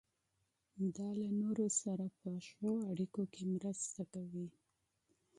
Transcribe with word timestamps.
دا 0.95 1.09
له 1.21 1.27
نورو 1.41 1.67
سره 1.81 2.05
په 2.19 2.31
ښو 2.47 2.71
اړیکو 2.91 3.21
کې 3.33 3.43
مرسته 3.55 4.01
کوي. 4.13 4.47